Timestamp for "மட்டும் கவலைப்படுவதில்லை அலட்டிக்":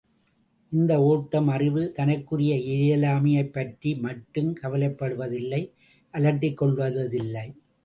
3.95-6.57